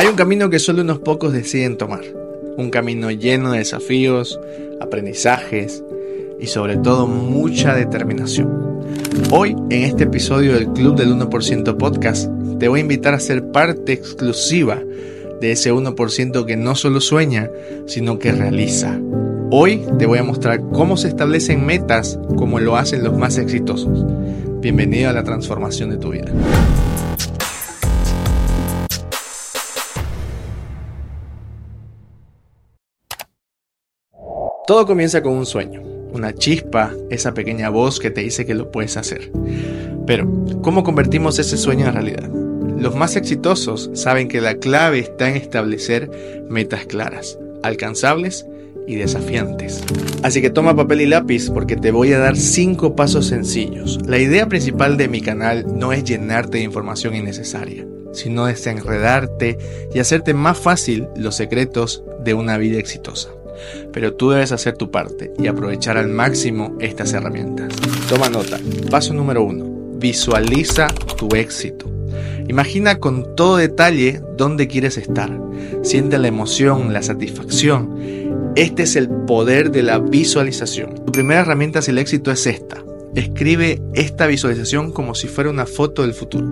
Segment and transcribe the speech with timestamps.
[0.00, 2.00] Hay un camino que solo unos pocos deciden tomar.
[2.56, 4.40] Un camino lleno de desafíos,
[4.80, 5.84] aprendizajes
[6.40, 8.80] y sobre todo mucha determinación.
[9.30, 13.52] Hoy, en este episodio del Club del 1% Podcast, te voy a invitar a ser
[13.52, 14.82] parte exclusiva
[15.38, 17.50] de ese 1% que no solo sueña,
[17.84, 18.98] sino que realiza.
[19.50, 24.02] Hoy te voy a mostrar cómo se establecen metas como lo hacen los más exitosos.
[24.62, 26.32] Bienvenido a la transformación de tu vida.
[34.70, 38.70] Todo comienza con un sueño, una chispa, esa pequeña voz que te dice que lo
[38.70, 39.32] puedes hacer.
[40.06, 40.30] Pero,
[40.62, 42.30] ¿cómo convertimos ese sueño en realidad?
[42.78, 48.46] Los más exitosos saben que la clave está en establecer metas claras, alcanzables
[48.86, 49.82] y desafiantes.
[50.22, 53.98] Así que toma papel y lápiz porque te voy a dar 5 pasos sencillos.
[54.06, 59.58] La idea principal de mi canal no es llenarte de información innecesaria, sino desenredarte
[59.92, 63.30] y hacerte más fácil los secretos de una vida exitosa
[63.92, 67.74] pero tú debes hacer tu parte y aprovechar al máximo estas herramientas.
[68.08, 68.58] Toma nota.
[68.90, 69.64] Paso número uno.
[69.98, 71.86] Visualiza tu éxito.
[72.48, 75.30] Imagina con todo detalle dónde quieres estar.
[75.82, 78.52] Siente la emoción, la satisfacción.
[78.56, 80.96] Este es el poder de la visualización.
[81.06, 82.82] Tu primera herramienta hacia el éxito es esta.
[83.14, 86.46] Escribe esta visualización como si fuera una foto del futuro.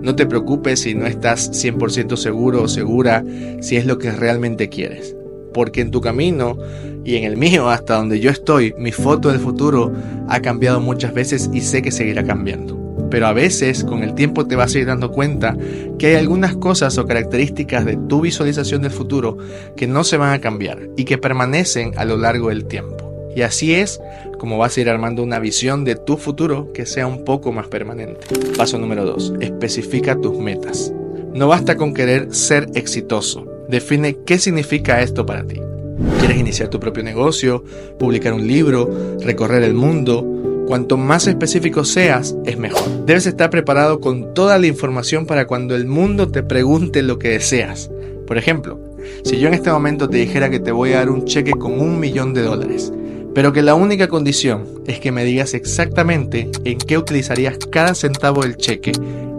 [0.00, 3.24] No te preocupes si no estás 100% seguro o segura
[3.60, 5.16] si es lo que realmente quieres
[5.52, 6.56] porque en tu camino
[7.04, 9.92] y en el mío, hasta donde yo estoy, mi foto del futuro
[10.28, 12.78] ha cambiado muchas veces y sé que seguirá cambiando.
[13.10, 15.56] Pero a veces con el tiempo te vas a ir dando cuenta
[15.98, 19.36] que hay algunas cosas o características de tu visualización del futuro
[19.76, 23.10] que no se van a cambiar y que permanecen a lo largo del tiempo.
[23.34, 24.00] Y así es
[24.38, 27.68] como vas a ir armando una visión de tu futuro que sea un poco más
[27.68, 28.26] permanente.
[28.56, 29.34] Paso número 2.
[29.40, 30.92] Especifica tus metas.
[31.32, 35.60] No basta con querer ser exitoso define qué significa esto para ti.
[36.18, 37.64] ¿Quieres iniciar tu propio negocio,
[37.98, 40.26] publicar un libro, recorrer el mundo?
[40.66, 43.04] Cuanto más específico seas, es mejor.
[43.04, 47.30] Debes estar preparado con toda la información para cuando el mundo te pregunte lo que
[47.30, 47.90] deseas.
[48.26, 48.78] Por ejemplo,
[49.24, 51.80] si yo en este momento te dijera que te voy a dar un cheque con
[51.80, 52.92] un millón de dólares,
[53.34, 58.42] pero que la única condición es que me digas exactamente en qué utilizarías cada centavo
[58.42, 58.92] del cheque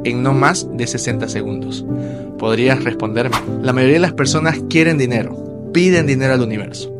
[0.03, 1.85] en no más de 60 segundos.
[2.41, 6.91] Podrías responderme, la mayoría de las personas quieren dinero, piden dinero al universo,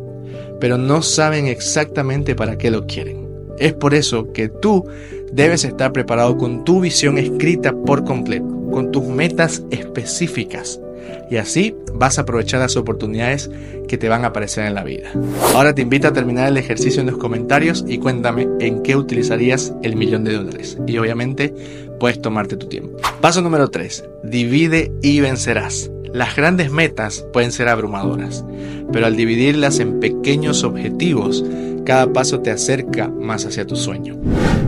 [0.60, 3.26] pero no saben exactamente para qué lo quieren.
[3.58, 4.86] Es por eso que tú
[5.32, 10.80] debes estar preparado con tu visión escrita por completo, con tus metas específicas.
[11.30, 13.50] Y así vas a aprovechar las oportunidades
[13.88, 15.10] que te van a aparecer en la vida.
[15.54, 19.72] Ahora te invito a terminar el ejercicio en los comentarios y cuéntame en qué utilizarías
[19.82, 20.78] el millón de dólares.
[20.86, 21.54] Y obviamente
[21.98, 22.98] puedes tomarte tu tiempo.
[23.20, 24.04] Paso número 3.
[24.24, 25.90] Divide y vencerás.
[26.12, 28.44] Las grandes metas pueden ser abrumadoras,
[28.92, 31.42] pero al dividirlas en pequeños objetivos,
[31.86, 34.16] cada paso te acerca más hacia tu sueño.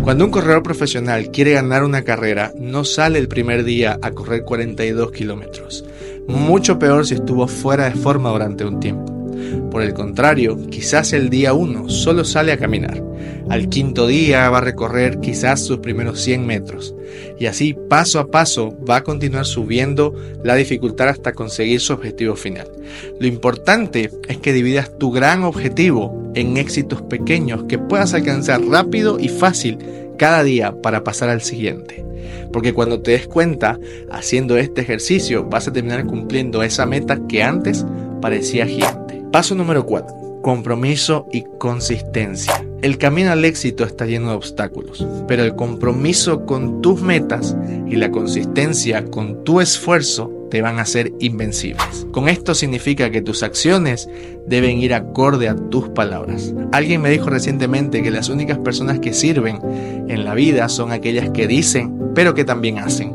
[0.03, 4.45] Cuando un corredor profesional quiere ganar una carrera, no sale el primer día a correr
[4.45, 5.85] 42 kilómetros.
[6.27, 9.13] Mucho peor si estuvo fuera de forma durante un tiempo.
[9.71, 13.03] Por el contrario, quizás el día 1 solo sale a caminar.
[13.51, 16.95] Al quinto día va a recorrer quizás sus primeros 100 metros.
[17.39, 22.37] Y así, paso a paso, va a continuar subiendo la dificultad hasta conseguir su objetivo
[22.37, 22.69] final.
[23.19, 29.19] Lo importante es que dividas tu gran objetivo en éxitos pequeños que puedas alcanzar rápido
[29.19, 29.79] y fácil
[30.17, 32.05] cada día para pasar al siguiente.
[32.53, 33.79] Porque cuando te des cuenta,
[34.11, 37.85] haciendo este ejercicio, vas a terminar cumpliendo esa meta que antes
[38.21, 39.23] parecía gigante.
[39.33, 40.41] Paso número 4.
[40.43, 42.65] Compromiso y consistencia.
[42.83, 47.97] El camino al éxito está lleno de obstáculos, pero el compromiso con tus metas y
[47.97, 52.07] la consistencia con tu esfuerzo te van a ser invencibles.
[52.13, 54.09] Con esto significa que tus acciones
[54.47, 56.55] deben ir acorde a tus palabras.
[56.71, 59.59] Alguien me dijo recientemente que las únicas personas que sirven
[60.09, 63.14] en la vida son aquellas que dicen, pero que también hacen.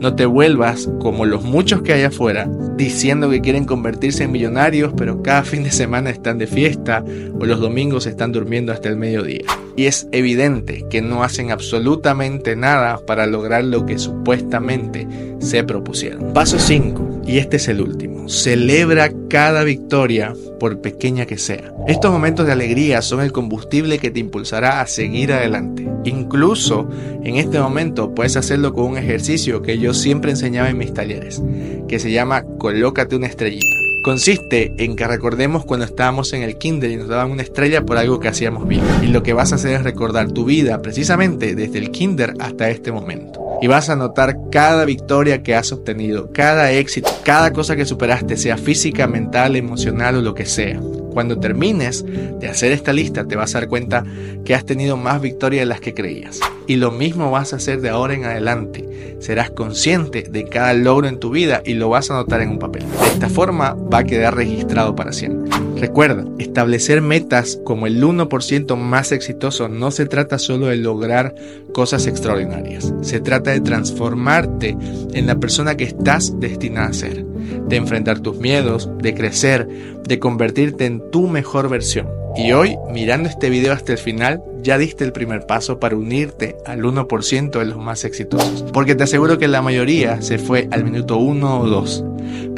[0.00, 4.94] No te vuelvas como los muchos que hay afuera diciendo que quieren convertirse en millonarios,
[4.96, 7.04] pero cada fin de semana están de fiesta
[7.38, 9.42] o los domingos están durmiendo hasta el mediodía.
[9.76, 15.06] Y es evidente que no hacen absolutamente nada para lograr lo que supuestamente
[15.38, 16.32] se propusieron.
[16.32, 18.28] Paso 5, y este es el último.
[18.28, 21.72] Celebra cada victoria por pequeña que sea.
[21.86, 25.88] Estos momentos de alegría son el combustible que te impulsará a seguir adelante.
[26.04, 26.88] Incluso
[27.22, 31.40] en este momento puedes hacerlo con un ejercicio que yo siempre enseñaba en mis talleres,
[31.86, 33.64] que se llama Colócate una estrellita.
[34.02, 37.96] Consiste en que recordemos cuando estábamos en el kinder y nos daban una estrella por
[37.96, 38.82] algo que hacíamos bien.
[39.02, 42.70] Y lo que vas a hacer es recordar tu vida precisamente desde el kinder hasta
[42.70, 43.39] este momento.
[43.60, 48.36] Y vas a notar cada victoria que has obtenido, cada éxito, cada cosa que superaste,
[48.36, 50.80] sea física, mental, emocional o lo que sea.
[51.10, 54.04] Cuando termines de hacer esta lista te vas a dar cuenta
[54.44, 56.40] que has tenido más victorias de las que creías.
[56.66, 59.16] Y lo mismo vas a hacer de ahora en adelante.
[59.18, 62.58] Serás consciente de cada logro en tu vida y lo vas a anotar en un
[62.58, 62.84] papel.
[62.84, 65.50] De esta forma va a quedar registrado para siempre.
[65.80, 71.34] Recuerda, establecer metas como el 1% más exitoso no se trata solo de lograr
[71.72, 72.92] cosas extraordinarias.
[73.00, 74.76] Se trata de transformarte
[75.14, 79.66] en la persona que estás destinada a ser, de enfrentar tus miedos, de crecer,
[80.04, 82.08] de convertirte en tu mejor versión.
[82.36, 86.56] Y hoy, mirando este video hasta el final, ya diste el primer paso para unirte
[86.66, 88.64] al 1% de los más exitosos.
[88.72, 92.04] Porque te aseguro que la mayoría se fue al minuto 1 o 2.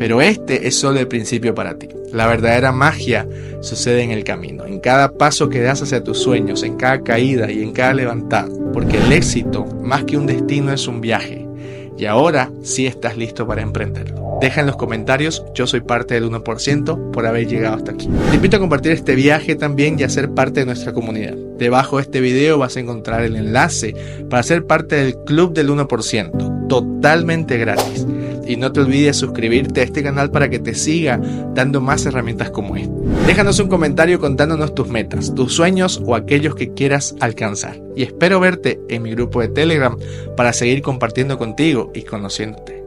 [0.03, 1.89] Pero este es solo el principio para ti.
[2.13, 3.25] La verdadera magia
[3.61, 7.53] sucede en el camino, en cada paso que das hacia tus sueños, en cada caída
[7.53, 8.49] y en cada levantada.
[8.73, 11.47] Porque el éxito, más que un destino, es un viaje.
[11.97, 14.39] Y ahora sí estás listo para emprenderlo.
[14.41, 18.09] Deja en los comentarios, yo soy parte del 1% por haber llegado hasta aquí.
[18.31, 21.37] Te invito a compartir este viaje también y a ser parte de nuestra comunidad.
[21.59, 23.95] Debajo de este video vas a encontrar el enlace
[24.29, 28.05] para ser parte del Club del 1%, totalmente gratis.
[28.47, 31.21] Y no te olvides suscribirte a este canal para que te siga
[31.55, 32.93] dando más herramientas como esta.
[33.27, 37.81] Déjanos un comentario contándonos tus metas, tus sueños o aquellos que quieras alcanzar.
[37.95, 39.97] Y espero verte en mi grupo de Telegram
[40.37, 42.82] para seguir compartiendo contigo y conociéndote.